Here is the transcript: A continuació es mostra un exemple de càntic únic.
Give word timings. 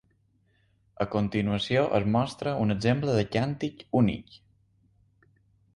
A 1.03 1.05
continuació 1.15 1.83
es 1.99 2.07
mostra 2.15 2.55
un 2.63 2.75
exemple 2.77 3.19
de 3.19 3.27
càntic 3.37 3.85
únic. 4.03 4.37